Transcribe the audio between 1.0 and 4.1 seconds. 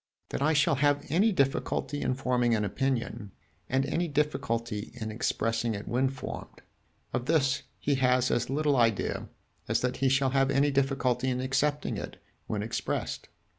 any difficulty in forming an opinion, and any